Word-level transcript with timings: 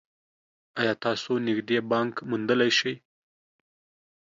ایا 0.79 0.93
تاسو 1.03 1.31
نږدې 1.47 1.77
بانک 1.91 2.13
موندلی 2.29 2.71
شئ؟ 2.79 2.93